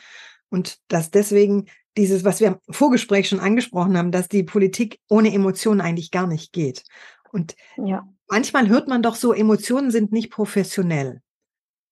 Und 0.50 0.77
dass 0.88 1.12
deswegen 1.12 1.65
dieses, 1.98 2.24
was 2.24 2.39
wir 2.39 2.48
im 2.48 2.57
Vorgespräch 2.69 3.29
schon 3.29 3.39
angesprochen 3.39 3.98
haben, 3.98 4.12
dass 4.12 4.27
die 4.27 4.43
Politik 4.43 5.00
ohne 5.10 5.33
Emotionen 5.33 5.81
eigentlich 5.81 6.12
gar 6.12 6.27
nicht 6.27 6.53
geht. 6.53 6.83
Und 7.31 7.55
ja. 7.77 8.07
manchmal 8.29 8.69
hört 8.69 8.88
man 8.88 9.01
doch 9.01 9.15
so, 9.15 9.33
Emotionen 9.33 9.91
sind 9.91 10.12
nicht 10.12 10.31
professionell. 10.31 11.21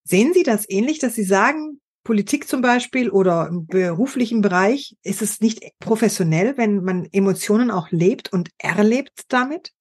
Sehen 0.03 0.33
Sie 0.33 0.43
das 0.43 0.69
ähnlich, 0.69 0.99
dass 0.99 1.15
Sie 1.15 1.23
sagen, 1.23 1.79
Politik 2.03 2.47
zum 2.47 2.61
Beispiel 2.61 3.09
oder 3.09 3.47
im 3.49 3.67
beruflichen 3.67 4.41
Bereich, 4.41 4.95
ist 5.03 5.21
es 5.21 5.41
nicht 5.41 5.61
professionell, 5.79 6.57
wenn 6.57 6.83
man 6.83 7.07
Emotionen 7.11 7.69
auch 7.69 7.91
lebt 7.91 8.31
und 8.33 8.49
erlebt 8.57 9.25
damit? 9.29 9.73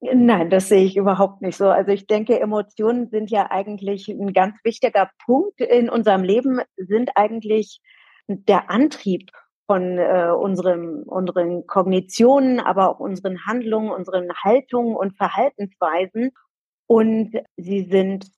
Nein, 0.00 0.50
das 0.50 0.68
sehe 0.68 0.84
ich 0.84 0.96
überhaupt 0.96 1.42
nicht 1.42 1.56
so. 1.56 1.68
Also 1.68 1.90
ich 1.90 2.06
denke, 2.06 2.38
Emotionen 2.38 3.08
sind 3.08 3.30
ja 3.30 3.50
eigentlich 3.50 4.08
ein 4.08 4.32
ganz 4.32 4.56
wichtiger 4.62 5.10
Punkt 5.24 5.60
in 5.60 5.88
unserem 5.88 6.22
Leben, 6.22 6.60
sind 6.76 7.10
eigentlich 7.16 7.80
der 8.28 8.70
Antrieb 8.70 9.30
von 9.66 9.98
äh, 9.98 10.30
unserem, 10.30 11.04
unseren 11.04 11.66
Kognitionen, 11.66 12.60
aber 12.60 12.90
auch 12.90 13.00
unseren 13.00 13.46
Handlungen, 13.46 13.90
unseren 13.90 14.32
Haltungen 14.42 14.94
und 14.94 15.16
Verhaltensweisen. 15.16 16.32
Und 16.86 17.32
sie 17.56 17.82
sind 17.82 18.30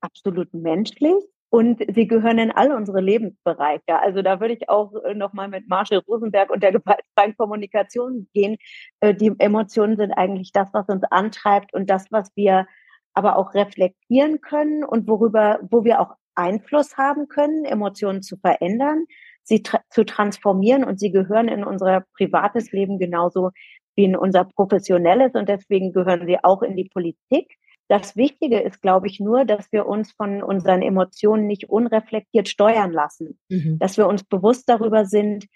absolut 0.00 0.52
menschlich 0.52 1.14
und 1.50 1.82
sie 1.94 2.08
gehören 2.08 2.38
in 2.38 2.50
all 2.50 2.72
unsere 2.72 3.00
Lebensbereiche. 3.00 4.00
Also 4.00 4.22
da 4.22 4.40
würde 4.40 4.54
ich 4.54 4.68
auch 4.68 4.94
äh, 5.04 5.14
nochmal 5.14 5.48
mit 5.48 5.68
Marshall 5.68 6.02
Rosenberg 6.08 6.50
und 6.50 6.62
der 6.62 6.72
gewaltfreien 6.72 7.36
Kommunikation 7.36 8.28
gehen. 8.32 8.56
Äh, 9.00 9.14
die 9.14 9.32
Emotionen 9.38 9.96
sind 9.96 10.12
eigentlich 10.12 10.52
das, 10.52 10.68
was 10.72 10.88
uns 10.88 11.04
antreibt 11.10 11.72
und 11.74 11.90
das, 11.90 12.06
was 12.10 12.30
wir 12.34 12.66
aber 13.14 13.36
auch 13.36 13.54
reflektieren 13.54 14.40
können 14.40 14.82
und 14.82 15.06
worüber, 15.06 15.60
wo 15.70 15.84
wir 15.84 16.00
auch 16.00 16.16
Einfluss 16.34 16.96
haben 16.96 17.28
können, 17.28 17.66
Emotionen 17.66 18.22
zu 18.22 18.38
verändern 18.38 19.04
sie 19.44 19.62
tra 19.62 19.80
zu 19.90 20.04
transformieren 20.04 20.84
und 20.84 20.98
sie 21.00 21.10
gehören 21.10 21.48
in 21.48 21.64
unser 21.64 22.04
privates 22.16 22.72
Leben 22.72 22.98
genauso 22.98 23.50
wie 23.94 24.04
in 24.04 24.16
unser 24.16 24.44
professionelles 24.44 25.34
und 25.34 25.48
deswegen 25.48 25.92
gehören 25.92 26.26
sie 26.26 26.42
auch 26.42 26.62
in 26.62 26.76
die 26.76 26.88
Politik. 26.88 27.56
Das 27.88 28.16
Wichtige 28.16 28.60
ist, 28.60 28.80
glaube 28.80 29.06
ich, 29.06 29.20
nur, 29.20 29.44
dass 29.44 29.70
wir 29.70 29.86
uns 29.86 30.12
von 30.12 30.42
unseren 30.42 30.80
Emotionen 30.80 31.46
nicht 31.46 31.68
unreflektiert 31.68 32.48
steuern 32.48 32.92
lassen, 32.92 33.38
mhm. 33.50 33.78
dass 33.78 33.98
wir 33.98 34.06
uns 34.06 34.24
bewusst 34.24 34.68
darüber 34.68 35.04
sind, 35.04 35.46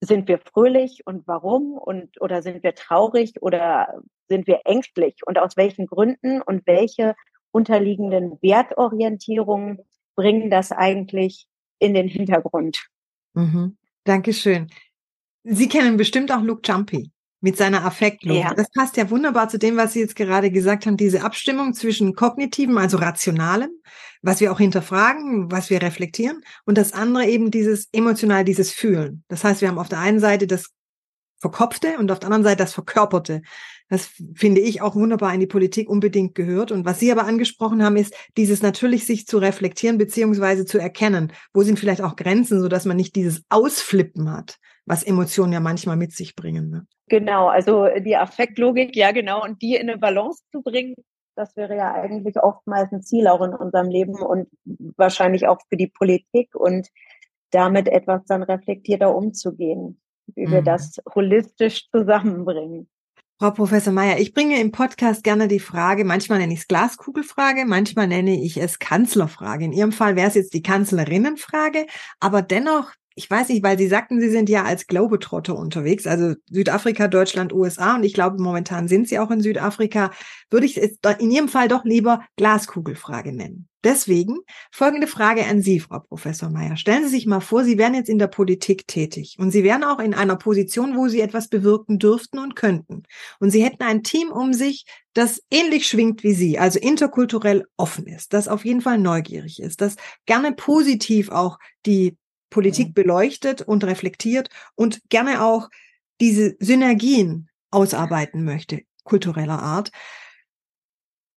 sind 0.00 0.28
wir 0.28 0.38
fröhlich 0.38 1.02
und 1.06 1.26
warum 1.26 1.78
und 1.78 2.20
oder 2.20 2.42
sind 2.42 2.62
wir 2.62 2.74
traurig 2.74 3.34
oder 3.40 4.02
sind 4.28 4.46
wir 4.46 4.60
ängstlich 4.64 5.20
und 5.24 5.38
aus 5.38 5.56
welchen 5.56 5.86
Gründen 5.86 6.42
und 6.42 6.66
welche 6.66 7.14
unterliegenden 7.50 8.38
Wertorientierungen 8.42 9.78
bringen 10.16 10.50
das 10.50 10.72
eigentlich 10.72 11.46
in 11.78 11.94
den 11.94 12.08
Hintergrund. 12.08 12.86
Mhm. 13.36 13.76
Dankeschön. 14.04 14.68
Sie 15.44 15.68
kennen 15.68 15.96
bestimmt 15.96 16.32
auch 16.32 16.42
Luke 16.42 16.62
Jumpy 16.64 17.12
mit 17.40 17.56
seiner 17.56 17.84
Affektlogik. 17.84 18.42
Ja. 18.42 18.54
Das 18.54 18.68
passt 18.70 18.96
ja 18.96 19.08
wunderbar 19.10 19.48
zu 19.48 19.58
dem, 19.58 19.76
was 19.76 19.92
Sie 19.92 20.00
jetzt 20.00 20.16
gerade 20.16 20.50
gesagt 20.50 20.86
haben, 20.86 20.96
diese 20.96 21.22
Abstimmung 21.22 21.74
zwischen 21.74 22.14
kognitiven, 22.14 22.78
also 22.78 22.96
rationalem, 22.96 23.70
was 24.22 24.40
wir 24.40 24.50
auch 24.50 24.58
hinterfragen, 24.58 25.50
was 25.52 25.70
wir 25.70 25.82
reflektieren, 25.82 26.40
und 26.64 26.78
das 26.78 26.92
andere 26.92 27.26
eben 27.26 27.50
dieses 27.50 27.88
emotional, 27.92 28.44
dieses 28.44 28.72
Fühlen. 28.72 29.22
Das 29.28 29.44
heißt, 29.44 29.60
wir 29.60 29.68
haben 29.68 29.78
auf 29.78 29.88
der 29.88 30.00
einen 30.00 30.18
Seite 30.18 30.46
das 30.46 30.70
Verkopfte 31.38 31.98
und 31.98 32.10
auf 32.10 32.18
der 32.18 32.28
anderen 32.28 32.44
Seite 32.44 32.58
das 32.58 32.74
Verkörperte. 32.74 33.42
Das 33.88 34.10
finde 34.34 34.60
ich 34.60 34.82
auch 34.82 34.96
wunderbar 34.96 35.32
in 35.32 35.40
die 35.40 35.46
Politik 35.46 35.88
unbedingt 35.88 36.34
gehört. 36.34 36.72
Und 36.72 36.84
was 36.84 36.98
Sie 36.98 37.12
aber 37.12 37.24
angesprochen 37.24 37.84
haben, 37.84 37.96
ist 37.96 38.14
dieses 38.36 38.62
natürlich 38.62 39.06
sich 39.06 39.26
zu 39.26 39.38
reflektieren 39.38 39.98
beziehungsweise 39.98 40.64
zu 40.64 40.78
erkennen, 40.78 41.32
wo 41.54 41.62
sind 41.62 41.78
vielleicht 41.78 42.02
auch 42.02 42.16
Grenzen, 42.16 42.60
so 42.60 42.68
dass 42.68 42.84
man 42.84 42.96
nicht 42.96 43.14
dieses 43.14 43.44
Ausflippen 43.48 44.32
hat, 44.32 44.56
was 44.86 45.04
Emotionen 45.04 45.52
ja 45.52 45.60
manchmal 45.60 45.96
mit 45.96 46.12
sich 46.12 46.34
bringen. 46.34 46.70
Ne? 46.70 46.86
Genau, 47.08 47.46
also 47.46 47.86
die 47.98 48.16
Affektlogik, 48.16 48.96
ja 48.96 49.12
genau, 49.12 49.44
und 49.44 49.62
die 49.62 49.76
in 49.76 49.88
eine 49.88 49.98
Balance 49.98 50.42
zu 50.50 50.62
bringen, 50.62 50.96
das 51.36 51.54
wäre 51.54 51.76
ja 51.76 51.92
eigentlich 51.92 52.36
oftmals 52.42 52.90
ein 52.92 53.02
Ziel 53.02 53.28
auch 53.28 53.42
in 53.42 53.54
unserem 53.54 53.88
Leben 53.88 54.14
und 54.14 54.48
wahrscheinlich 54.96 55.46
auch 55.46 55.58
für 55.68 55.76
die 55.76 55.86
Politik 55.86 56.54
und 56.54 56.88
damit 57.50 57.88
etwas 57.88 58.24
dann 58.24 58.42
reflektierter 58.42 59.14
umzugehen, 59.14 60.00
wie 60.34 60.46
mhm. 60.46 60.52
wir 60.52 60.62
das 60.62 61.00
holistisch 61.14 61.88
zusammenbringen. 61.90 62.88
Frau 63.38 63.50
Professor 63.50 63.92
Meyer, 63.92 64.18
ich 64.18 64.32
bringe 64.32 64.58
im 64.58 64.72
Podcast 64.72 65.22
gerne 65.22 65.46
die 65.46 65.60
Frage, 65.60 66.06
manchmal 66.06 66.38
nenne 66.38 66.54
ich 66.54 66.60
es 66.60 66.68
Glaskugelfrage, 66.68 67.66
manchmal 67.66 68.06
nenne 68.06 68.42
ich 68.42 68.56
es 68.56 68.78
Kanzlerfrage. 68.78 69.66
In 69.66 69.72
Ihrem 69.72 69.92
Fall 69.92 70.16
wäre 70.16 70.28
es 70.28 70.34
jetzt 70.34 70.54
die 70.54 70.62
Kanzlerinnenfrage, 70.62 71.86
aber 72.18 72.40
dennoch 72.40 72.92
ich 73.16 73.30
weiß 73.30 73.48
nicht, 73.48 73.62
weil 73.62 73.78
Sie 73.78 73.88
sagten, 73.88 74.20
Sie 74.20 74.28
sind 74.28 74.50
ja 74.50 74.64
als 74.64 74.86
Globetrotter 74.86 75.56
unterwegs, 75.56 76.06
also 76.06 76.34
Südafrika, 76.50 77.08
Deutschland, 77.08 77.52
USA 77.52 77.96
und 77.96 78.04
ich 78.04 78.12
glaube, 78.12 78.40
momentan 78.40 78.88
sind 78.88 79.08
Sie 79.08 79.18
auch 79.18 79.30
in 79.30 79.40
Südafrika, 79.40 80.10
würde 80.50 80.66
ich 80.66 80.76
es 80.76 80.98
in 81.18 81.30
Ihrem 81.30 81.48
Fall 81.48 81.68
doch 81.68 81.84
lieber 81.84 82.22
Glaskugelfrage 82.36 83.32
nennen. 83.32 83.68
Deswegen 83.82 84.40
folgende 84.70 85.06
Frage 85.06 85.46
an 85.46 85.62
Sie, 85.62 85.80
Frau 85.80 86.00
Professor 86.00 86.50
Meyer. 86.50 86.76
Stellen 86.76 87.04
Sie 87.04 87.10
sich 87.10 87.24
mal 87.24 87.40
vor, 87.40 87.64
Sie 87.64 87.78
wären 87.78 87.94
jetzt 87.94 88.10
in 88.10 88.18
der 88.18 88.26
Politik 88.26 88.86
tätig 88.86 89.36
und 89.38 89.50
Sie 89.50 89.64
wären 89.64 89.84
auch 89.84 89.98
in 89.98 90.12
einer 90.12 90.36
Position, 90.36 90.94
wo 90.94 91.08
Sie 91.08 91.20
etwas 91.22 91.48
bewirken 91.48 91.98
dürften 91.98 92.38
und 92.38 92.54
könnten. 92.54 93.04
Und 93.40 93.50
Sie 93.50 93.64
hätten 93.64 93.82
ein 93.82 94.02
Team 94.02 94.30
um 94.30 94.52
sich, 94.52 94.84
das 95.14 95.40
ähnlich 95.50 95.88
schwingt 95.88 96.22
wie 96.22 96.34
Sie, 96.34 96.58
also 96.58 96.78
interkulturell 96.78 97.64
offen 97.78 98.06
ist, 98.06 98.34
das 98.34 98.48
auf 98.48 98.66
jeden 98.66 98.82
Fall 98.82 98.98
neugierig 98.98 99.62
ist, 99.62 99.80
das 99.80 99.96
gerne 100.26 100.52
positiv 100.52 101.30
auch 101.30 101.58
die 101.86 102.18
Politik 102.50 102.94
beleuchtet 102.94 103.62
und 103.62 103.84
reflektiert 103.84 104.48
und 104.74 105.00
gerne 105.08 105.42
auch 105.42 105.68
diese 106.20 106.56
Synergien 106.60 107.48
ausarbeiten 107.70 108.44
möchte, 108.44 108.82
kultureller 109.04 109.60
Art. 109.60 109.90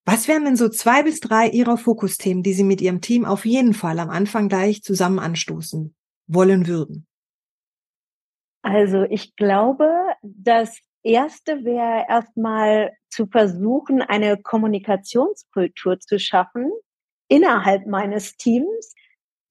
Was 0.06 0.28
wären 0.28 0.46
denn 0.46 0.56
so 0.56 0.70
zwei 0.70 1.04
bis 1.04 1.20
drei 1.20 1.48
Ihrer 1.50 1.78
Fokusthemen, 1.78 2.42
die 2.42 2.54
Sie 2.54 2.64
mit 2.64 2.82
Ihrem 2.82 3.02
Team 3.02 3.26
auf 3.26 3.46
jeden 3.46 3.74
Fall 3.74 4.00
am 4.00 4.10
Anfang 4.10 4.50
gleich 4.50 4.82
zusammen 4.82 5.20
anstoßen 5.20 5.94
wollen 6.28 6.68
würden? 6.68 7.06
Also 8.62 9.04
ich 9.04 9.36
glaube, 9.36 9.90
das 10.22 10.80
erste 11.04 11.64
wäre 11.64 12.06
erstmal 12.10 12.92
zu 13.10 13.28
versuchen, 13.28 14.02
eine 14.02 14.38
Kommunikationskultur 14.38 16.00
zu 16.00 16.20
schaffen 16.20 16.72
innerhalb 17.28 17.86
meines 17.86 18.36
Teams, 18.36 18.96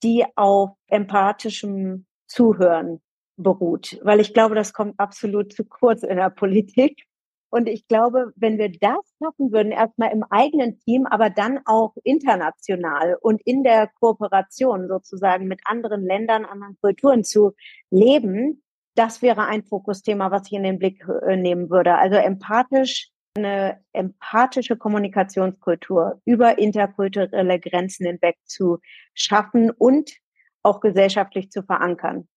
die 0.02 0.24
auf 0.36 0.70
empathischem 0.86 2.06
Zuhören 2.26 3.00
beruht, 3.36 3.98
weil 4.02 4.20
ich 4.20 4.34
glaube, 4.34 4.54
das 4.54 4.72
kommt 4.72 4.98
absolut 4.98 5.52
zu 5.52 5.64
kurz 5.64 6.02
in 6.02 6.16
der 6.16 6.30
Politik. 6.30 7.04
Und 7.50 7.66
ich 7.66 7.88
glaube, 7.88 8.32
wenn 8.36 8.58
wir 8.58 8.70
das 8.70 8.98
schaffen 9.18 9.52
würden, 9.52 9.72
erstmal 9.72 10.12
im 10.12 10.22
eigenen 10.28 10.78
Team, 10.80 11.06
aber 11.06 11.30
dann 11.30 11.60
auch 11.64 11.94
international 12.04 13.16
und 13.22 13.40
in 13.46 13.62
der 13.62 13.88
Kooperation 14.00 14.86
sozusagen 14.86 15.48
mit 15.48 15.60
anderen 15.64 16.04
Ländern, 16.04 16.44
anderen 16.44 16.76
Kulturen 16.82 17.24
zu 17.24 17.54
leben, 17.90 18.62
das 18.94 19.22
wäre 19.22 19.46
ein 19.46 19.64
Fokusthema, 19.64 20.30
was 20.30 20.48
ich 20.48 20.52
in 20.52 20.64
den 20.64 20.78
Blick 20.78 21.02
äh, 21.26 21.36
nehmen 21.36 21.70
würde. 21.70 21.94
Also 21.94 22.16
empathisch 22.16 23.10
eine 23.36 23.80
empathische 23.92 24.76
Kommunikationskultur 24.76 26.20
über 26.24 26.58
interkulturelle 26.58 27.60
Grenzen 27.60 28.06
hinweg 28.06 28.36
zu 28.44 28.78
schaffen 29.14 29.70
und 29.70 30.12
auch 30.62 30.80
gesellschaftlich 30.80 31.50
zu 31.50 31.62
verankern. 31.62 32.28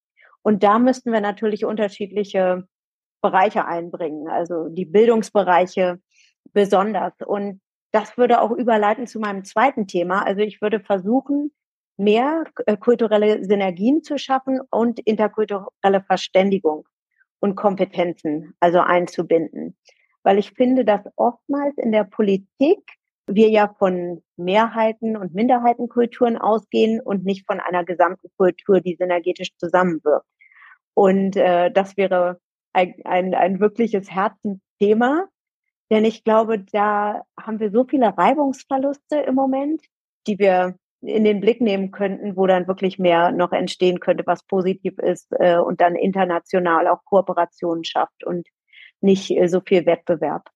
Und 0.43 0.63
da 0.63 0.79
müssten 0.79 1.11
wir 1.11 1.21
natürlich 1.21 1.65
unterschiedliche 1.65 2.67
Bereiche 3.21 3.65
einbringen, 3.65 4.27
also 4.27 4.69
die 4.69 4.85
Bildungsbereiche, 4.85 5.99
besonders. 6.53 7.13
Und 7.25 7.61
das 7.91 8.17
würde 8.17 8.41
auch 8.41 8.51
überleiten 8.51 9.07
zu 9.07 9.19
meinem 9.19 9.43
zweiten 9.43 9.87
Thema. 9.87 10.25
Also 10.25 10.41
ich 10.41 10.61
würde 10.61 10.79
versuchen, 10.79 11.51
mehr 11.97 12.45
äh, 12.65 12.77
kulturelle 12.77 13.43
Synergien 13.45 14.03
zu 14.03 14.17
schaffen 14.17 14.59
und 14.71 14.99
interkulturelle 14.99 16.01
Verständigung 16.05 16.87
und 17.39 17.55
Kompetenzen 17.55 18.55
also 18.59 18.79
einzubinden. 18.79 19.77
Weil 20.23 20.37
ich 20.37 20.51
finde, 20.51 20.85
dass 20.85 21.01
oftmals 21.15 21.77
in 21.77 21.91
der 21.91 22.03
Politik 22.03 22.79
wir 23.27 23.49
ja 23.49 23.73
von 23.79 24.23
Mehrheiten 24.35 25.15
und 25.15 25.33
Minderheitenkulturen 25.33 26.37
ausgehen 26.37 26.99
und 26.99 27.23
nicht 27.23 27.45
von 27.45 27.59
einer 27.59 27.83
gesamten 27.83 28.29
Kultur, 28.37 28.81
die 28.81 28.95
synergetisch 28.95 29.55
zusammenwirkt. 29.57 30.25
Und 30.93 31.35
äh, 31.35 31.71
das 31.71 31.97
wäre 31.97 32.39
ein, 32.73 32.95
ein, 33.05 33.33
ein 33.33 33.59
wirkliches 33.59 34.11
Herzensthema, 34.11 35.27
denn 35.91 36.05
ich 36.05 36.23
glaube, 36.23 36.59
da 36.59 37.23
haben 37.39 37.59
wir 37.59 37.69
so 37.69 37.83
viele 37.83 38.17
Reibungsverluste 38.17 39.17
im 39.19 39.35
Moment, 39.35 39.81
die 40.25 40.39
wir 40.39 40.75
in 41.01 41.23
den 41.23 41.41
Blick 41.41 41.59
nehmen 41.61 41.91
könnten, 41.91 42.37
wo 42.37 42.47
dann 42.47 42.67
wirklich 42.67 42.97
mehr 42.97 43.31
noch 43.31 43.51
entstehen 43.51 43.99
könnte, 43.99 44.23
was 44.25 44.43
positiv 44.43 44.97
ist 44.99 45.27
äh, 45.31 45.57
und 45.57 45.81
dann 45.81 45.95
international 45.95 46.87
auch 46.87 47.03
Kooperationen 47.05 47.83
schafft 47.83 48.23
und 48.23 48.47
nicht 49.01 49.31
äh, 49.31 49.47
so 49.47 49.61
viel 49.61 49.85
Wettbewerb. 49.85 50.49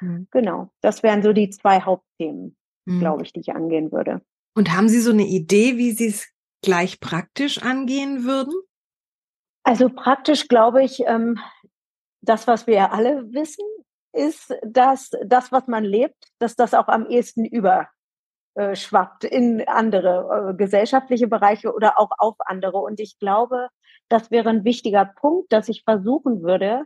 Mhm. 0.00 0.28
Genau, 0.30 0.70
das 0.80 1.02
wären 1.02 1.22
so 1.22 1.32
die 1.32 1.50
zwei 1.50 1.80
Hauptthemen, 1.80 2.56
mhm. 2.84 3.00
glaube 3.00 3.22
ich, 3.22 3.32
die 3.32 3.40
ich 3.40 3.54
angehen 3.54 3.92
würde. 3.92 4.22
Und 4.54 4.72
haben 4.72 4.88
Sie 4.88 5.00
so 5.00 5.12
eine 5.12 5.26
Idee, 5.26 5.78
wie 5.78 5.92
Sie 5.92 6.08
es 6.08 6.28
gleich 6.62 7.00
praktisch 7.00 7.62
angehen 7.62 8.24
würden? 8.24 8.54
Also 9.64 9.88
praktisch 9.88 10.48
glaube 10.48 10.82
ich, 10.82 11.00
ähm, 11.06 11.38
das, 12.20 12.46
was 12.46 12.66
wir 12.66 12.74
ja 12.74 12.90
alle 12.90 13.32
wissen, 13.32 13.64
ist, 14.12 14.54
dass 14.64 15.10
das, 15.24 15.52
was 15.52 15.66
man 15.66 15.84
lebt, 15.84 16.32
dass 16.38 16.54
das 16.56 16.74
auch 16.74 16.88
am 16.88 17.06
ehesten 17.06 17.44
überschwappt 17.44 19.24
in 19.24 19.66
andere 19.66 20.50
äh, 20.50 20.54
gesellschaftliche 20.56 21.28
Bereiche 21.28 21.72
oder 21.72 21.98
auch 21.98 22.10
auf 22.18 22.36
andere. 22.40 22.78
Und 22.78 23.00
ich 23.00 23.18
glaube, 23.18 23.68
das 24.08 24.30
wäre 24.30 24.50
ein 24.50 24.64
wichtiger 24.64 25.06
Punkt, 25.06 25.52
dass 25.52 25.68
ich 25.68 25.84
versuchen 25.84 26.42
würde, 26.42 26.84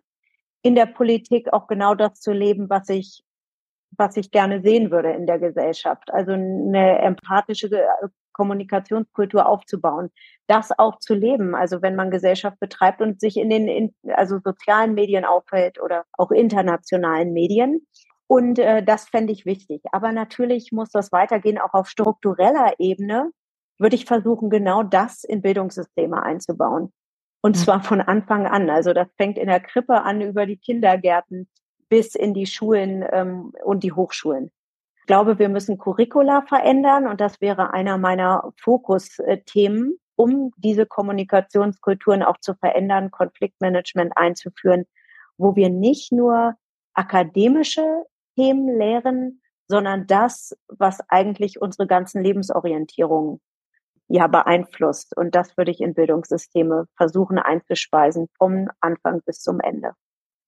in 0.66 0.75
der 0.75 0.87
Politik 0.87 1.52
auch 1.52 1.68
genau 1.68 1.94
das 1.94 2.20
zu 2.20 2.32
leben, 2.32 2.68
was 2.68 2.88
ich 2.88 3.23
was 3.99 4.16
ich 4.16 4.30
gerne 4.30 4.61
sehen 4.62 4.90
würde 4.90 5.12
in 5.12 5.26
der 5.26 5.38
Gesellschaft. 5.38 6.12
Also 6.12 6.32
eine 6.32 6.99
empathische 6.99 7.70
Kommunikationskultur 8.32 9.46
aufzubauen, 9.49 10.11
das 10.49 10.76
auch 10.76 10.99
zu 10.99 11.14
leben. 11.14 11.54
Also 11.54 11.82
wenn 11.82 11.96
man 11.96 12.11
Gesellschaft 12.11 12.58
betreibt 12.61 13.00
und 13.00 13.20
sich 13.20 13.37
in 13.37 13.49
den 13.49 13.68
in, 13.68 13.94
also 14.08 14.38
sozialen 14.44 14.94
Medien 14.94 15.25
aufhält 15.25 15.80
oder 15.80 16.04
auch 16.12 16.30
internationalen 16.30 17.32
Medien. 17.32 17.87
Und 18.26 18.58
äh, 18.58 18.82
das 18.82 19.08
fände 19.08 19.32
ich 19.32 19.46
wichtig. 19.46 19.82
Aber 19.92 20.12
natürlich 20.12 20.73
muss 20.73 20.90
das 20.90 21.12
weitergehen, 21.12 21.58
auch 21.58 21.75
auf 21.75 21.88
struktureller 21.88 22.75
Ebene 22.78 23.30
würde 23.78 23.96
ich 23.96 24.04
versuchen, 24.04 24.50
genau 24.50 24.82
das 24.82 25.23
in 25.23 25.42
Bildungssysteme 25.42 26.23
einzubauen. 26.23 26.92
Und 27.40 27.57
zwar 27.57 27.83
von 27.83 28.00
Anfang 28.00 28.47
an. 28.47 28.71
Also 28.71 28.93
das 28.93 29.09
fängt 29.16 29.38
in 29.38 29.47
der 29.47 29.61
Krippe 29.61 30.02
an 30.02 30.21
über 30.21 30.47
die 30.47 30.57
Kindergärten 30.57 31.49
bis 31.88 32.14
in 32.14 32.35
die 32.35 32.47
Schulen 32.47 33.05
ähm, 33.12 33.52
und 33.64 33.85
die 33.85 33.93
Hochschulen. 33.93 34.50
Ich 35.00 35.07
glaube, 35.07 35.38
wir 35.38 35.49
müssen 35.49 35.78
Curricula 35.78 36.43
verändern 36.43 37.07
und 37.07 37.21
das 37.21 37.40
wäre 37.40 37.73
einer 37.73 37.97
meiner 37.97 38.52
Fokusthemen, 38.57 40.00
um 40.16 40.50
diese 40.57 40.87
Kommunikationskulturen 40.87 42.25
auch 42.25 42.38
zu 42.38 42.55
verändern, 42.55 43.12
Konfliktmanagement 43.12 44.16
einzuführen, 44.16 44.87
wo 45.38 45.55
wir 45.55 45.71
nicht 45.71 46.11
nur 46.11 46.55
akademische 46.95 47.85
Themen 48.37 48.78
lehren, 48.78 49.43
sondern 49.69 50.07
das, 50.07 50.57
was 50.69 51.00
eigentlich 51.09 51.61
unsere 51.61 51.87
ganzen 51.87 52.23
Lebensorientierungen 52.23 53.40
ja 54.09 54.27
beeinflusst. 54.27 55.16
Und 55.16 55.35
das 55.35 55.57
würde 55.57 55.71
ich 55.71 55.81
in 55.81 55.95
Bildungssysteme 55.95 56.87
versuchen 56.97 57.38
einzuspeisen, 57.38 58.29
vom 58.38 58.69
Anfang 58.81 59.23
bis 59.25 59.40
zum 59.40 59.61
Ende. 59.61 59.92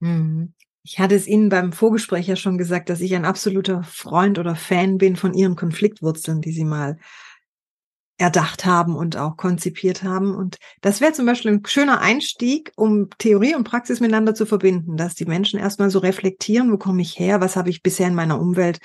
Mhm. 0.01 0.55
Ich 0.85 0.99
hatte 0.99 1.15
es 1.15 1.27
Ihnen 1.27 1.49
beim 1.49 1.73
Vorgespräch 1.73 2.27
ja 2.29 2.37
schon 2.37 2.57
gesagt, 2.57 2.89
dass 2.89 3.01
ich 3.01 3.15
ein 3.15 3.25
absoluter 3.25 3.83
Freund 3.83 4.39
oder 4.39 4.57
Fan 4.57 4.97
bin 4.97 5.17
von 5.17 5.35
Ihren 5.35 5.57
Konfliktwurzeln, 5.57 6.41
die 6.41 6.53
Sie 6.53 6.65
mal 6.65 6.99
erdacht 8.17 8.67
haben 8.67 8.97
und 8.97 9.17
auch 9.17 9.37
konzipiert 9.37 10.03
haben. 10.03 10.35
Und 10.35 10.57
das 10.81 11.01
wäre 11.01 11.13
zum 11.13 11.27
Beispiel 11.27 11.53
ein 11.53 11.67
schöner 11.67 12.01
Einstieg, 12.01 12.73
um 12.77 13.09
Theorie 13.19 13.55
und 13.55 13.65
Praxis 13.65 14.01
miteinander 14.01 14.35
zu 14.35 14.45
verbinden, 14.45 14.97
dass 14.97 15.15
die 15.15 15.27
Menschen 15.27 15.61
erstmal 15.61 15.91
so 15.91 16.01
reflektieren, 16.01 16.73
wo 16.73 16.79
komme 16.79 17.03
ich 17.03 17.19
her, 17.19 17.41
was 17.41 17.57
habe 17.57 17.71
ich 17.71 17.83
bisher 17.83 18.09
in 18.09 18.15
meiner 18.15 18.41
Umwelt 18.41 18.81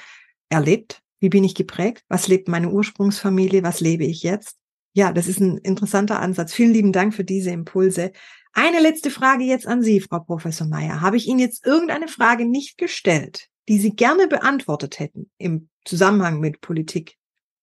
erlebt, 0.50 1.02
wie 1.20 1.30
bin 1.30 1.44
ich 1.44 1.56
geprägt, 1.56 2.04
was 2.10 2.28
lebt 2.28 2.48
meine 2.48 2.70
Ursprungsfamilie, 2.70 3.64
was 3.64 3.80
lebe 3.80 4.04
ich 4.04 4.22
jetzt. 4.22 4.58
Ja, 4.94 5.12
das 5.12 5.28
ist 5.28 5.40
ein 5.40 5.58
interessanter 5.58 6.20
Ansatz. 6.20 6.54
Vielen 6.54 6.74
lieben 6.74 6.92
Dank 6.92 7.14
für 7.14 7.24
diese 7.24 7.50
Impulse. 7.50 8.12
Eine 8.54 8.80
letzte 8.80 9.10
Frage 9.10 9.44
jetzt 9.44 9.68
an 9.68 9.82
Sie, 9.82 10.00
Frau 10.00 10.20
Professor 10.20 10.68
Meyer. 10.68 11.02
Habe 11.02 11.18
ich 11.18 11.28
Ihnen 11.28 11.40
jetzt 11.40 11.66
irgendeine 11.66 12.08
Frage 12.08 12.46
nicht 12.46 12.78
gestellt, 12.78 13.48
die 13.68 13.80
Sie 13.80 13.96
gerne 13.96 14.28
beantwortet 14.28 15.00
hätten 15.00 15.32
im 15.40 15.70
Zusammenhang 15.84 16.40
mit 16.40 16.62
Politik 16.62 17.18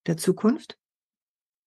der 0.07 0.16
Zukunft? 0.16 0.77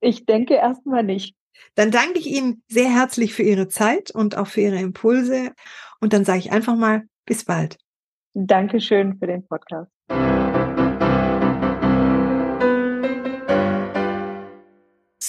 Ich 0.01 0.25
denke 0.25 0.55
erstmal 0.55 1.03
nicht. 1.03 1.35
Dann 1.75 1.91
danke 1.91 2.19
ich 2.19 2.27
Ihnen 2.27 2.63
sehr 2.67 2.89
herzlich 2.89 3.33
für 3.33 3.43
Ihre 3.43 3.69
Zeit 3.69 4.11
und 4.11 4.35
auch 4.35 4.47
für 4.47 4.61
Ihre 4.61 4.79
Impulse. 4.79 5.53
Und 6.01 6.11
dann 6.11 6.25
sage 6.25 6.39
ich 6.39 6.51
einfach 6.51 6.75
mal, 6.75 7.03
bis 7.25 7.45
bald. 7.45 7.77
Dankeschön 8.33 9.17
für 9.17 9.27
den 9.27 9.47
Podcast. 9.47 9.89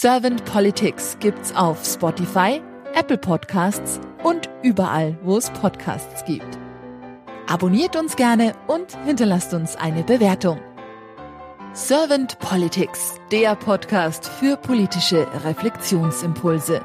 Servant 0.05 0.45
Politics 0.45 1.17
gibt's 1.19 1.57
auf 1.57 1.83
Spotify 1.83 2.61
Apple 2.95 3.17
Podcasts 3.17 3.99
und 4.23 4.51
überall, 4.63 5.19
wo 5.23 5.39
es 5.39 5.49
Podcasts 5.49 6.23
gibt. 6.27 6.59
Abonniert 7.47 7.97
uns 7.97 8.15
gerne 8.15 8.53
und 8.67 8.99
hinterlasst 9.07 9.55
uns 9.55 9.77
eine 9.77 10.03
Bewertung. 10.03 10.61
Servant 11.73 12.39
Politics, 12.39 13.15
der 13.33 13.57
Podcast 13.57 14.29
für 14.29 14.59
politische 14.59 15.27
Reflexionsimpulse. 15.43 16.85